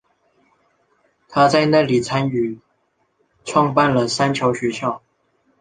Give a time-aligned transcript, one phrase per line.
[1.29, 2.59] 她在那里参与
[3.45, 5.03] 创办了三桥学校。